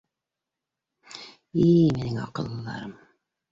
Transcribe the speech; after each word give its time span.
—И-и-и, 1.65 1.93
минең 1.99 2.19
аҡыллыларым! 2.25 2.99